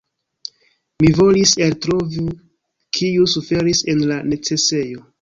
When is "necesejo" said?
4.35-5.09